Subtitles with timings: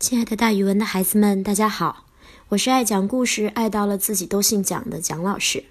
[0.00, 2.06] 亲爱的，大语文的孩子们，大家好！
[2.50, 5.64] 我是爱讲故事、爱到了自己都姓蒋的蒋老师。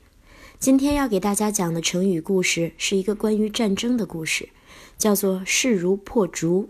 [0.60, 4.50] 今天要给大家讲的成语故事是一个关于战争的故事，
[4.98, 6.70] 叫做“势如破竹”。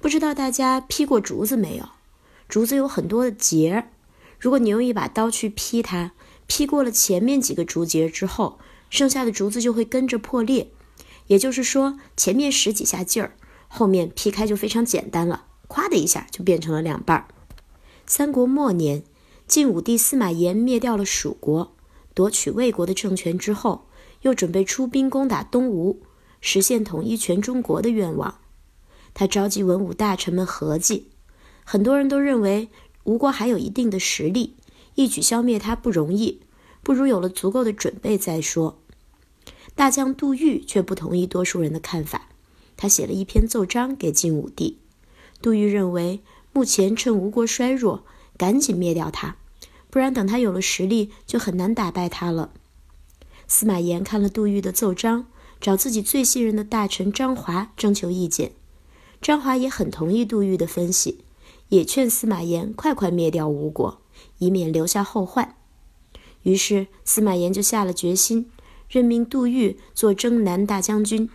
[0.00, 1.88] 不知道大家劈过竹子没有？
[2.48, 3.86] 竹子有很多的节，
[4.40, 6.10] 如果你用一把刀去劈它，
[6.48, 8.58] 劈过了前面几个竹节之后，
[8.90, 10.72] 剩下的竹子就会跟着破裂。
[11.28, 13.36] 也就是说，前面使几下劲儿，
[13.68, 17.28] 后面劈开就非常简单了，咵的一下就变成了两半儿。
[18.06, 19.04] 三国末年。
[19.48, 21.74] 晋武帝司马炎灭掉了蜀国，
[22.14, 23.86] 夺取魏国的政权之后，
[24.22, 26.00] 又准备出兵攻打东吴，
[26.40, 28.38] 实现统一全中国的愿望。
[29.12, 31.10] 他召集文武大臣们合计，
[31.64, 32.70] 很多人都认为
[33.04, 34.56] 吴国还有一定的实力，
[34.94, 36.40] 一举消灭他不容易，
[36.82, 38.80] 不如有了足够的准备再说。
[39.74, 42.28] 大将杜预却不同意多数人的看法，
[42.78, 44.78] 他写了一篇奏章给晋武帝。
[45.42, 46.20] 杜预认为，
[46.52, 48.04] 目前趁吴国衰弱，
[48.38, 49.36] 赶紧灭掉他。
[49.90, 52.52] 不然，等他有了实力，就很难打败他了。
[53.46, 55.26] 司马炎看了杜预的奏章，
[55.60, 58.52] 找自己最信任的大臣张华征求意见。
[59.20, 61.24] 张华也很同意杜预的分析，
[61.68, 64.00] 也劝司马炎快快灭掉吴国，
[64.38, 65.56] 以免留下后患。
[66.42, 68.50] 于是，司马炎就下了决心，
[68.88, 71.28] 任命杜预做征南大将军。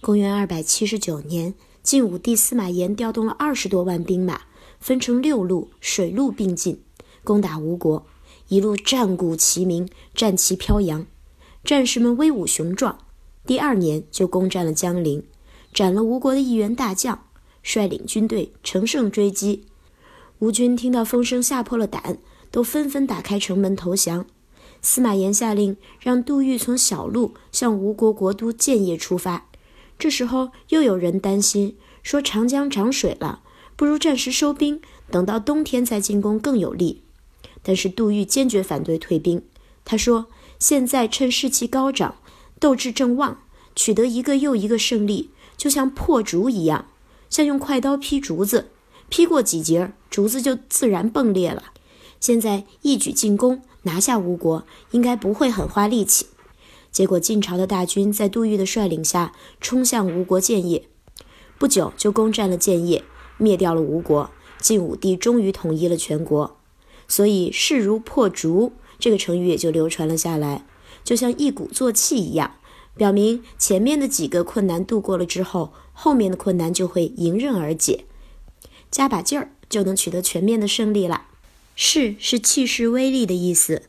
[0.00, 1.54] 公元二百七十九年，
[1.86, 4.40] 晋武帝司马炎调动了二十多万兵马，
[4.80, 6.82] 分成六路，水陆并进。
[7.22, 8.04] 攻打吴国，
[8.48, 11.06] 一路战鼓齐鸣，战旗飘扬，
[11.62, 12.98] 战士们威武雄壮。
[13.46, 15.24] 第二年就攻占了江陵，
[15.72, 17.22] 斩了吴国的一员大将，
[17.62, 19.64] 率领军队乘胜追击。
[20.40, 22.18] 吴军听到风声，吓破了胆，
[22.50, 24.26] 都纷纷打开城门投降。
[24.82, 29.46] 司马炎下令让杜预从小路向吴国国都建业出发。
[29.98, 33.40] 这时候又有人担心，说长江涨水了，
[33.76, 34.80] 不如暂时收兵，
[35.10, 37.02] 等到冬天再进攻更有利。
[37.62, 39.42] 但是杜预坚决反对退兵。
[39.84, 40.26] 他说
[40.60, 42.16] ：“现在趁士气高涨，
[42.60, 43.40] 斗志正旺，
[43.74, 46.86] 取得一个又一个胜利，就像破竹一样，
[47.30, 48.68] 像用快刀劈竹子，
[49.08, 51.72] 劈过几节，竹子就自然崩裂了。
[52.20, 56.26] 现在一举进攻，拿下吴国，应该不会很花力气。”
[56.96, 60.88] 结果晋朝的大军在杜预的率领下冲向吴国建业，
[61.58, 63.04] 不久就攻占了建业，
[63.36, 64.30] 灭掉了吴国。
[64.62, 66.56] 晋武帝终于统一了全国。
[67.06, 70.64] 所以“势如破竹”这个成语也就流传了下来，
[71.04, 72.54] 就像一鼓作气一样，
[72.96, 78.06] 表明前面的几个困难度过了之后，后面的困难就会迎刃而解，
[78.90, 81.26] 加把劲儿就能取得全面的胜利了。
[81.74, 83.82] 势是气势、威力的意思，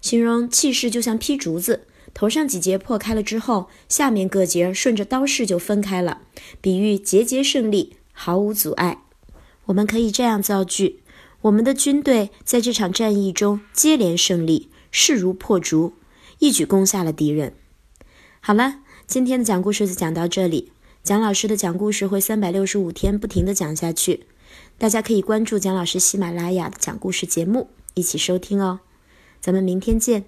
[0.00, 6.22] 形容气势就像劈竹子，头上几节破开了之后，下面各节顺着刀势就分开了，
[6.60, 9.02] 比喻节节胜利，毫无阻碍。
[9.66, 11.02] 我们可以这样造句。
[11.42, 15.92] 我们的军队在这场战役中接连胜利，势如破竹，
[16.40, 17.54] 一举攻下了敌人。
[18.40, 20.72] 好了，今天的讲故事就讲到这里。
[21.04, 24.26] 蒋老师的讲故事会三百六十五天不停的讲下去，
[24.76, 28.80] 大家可以关注蒋老师喜马拉雅的讲故事节目，一起收听哦。
[29.40, 30.24] 咱们明天见。